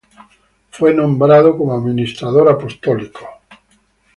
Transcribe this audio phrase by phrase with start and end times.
[0.71, 3.63] Fue nombrado como Administrador Apostólico mons.